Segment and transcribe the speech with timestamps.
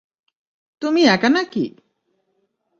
[0.81, 1.65] তুমি একা নাকি?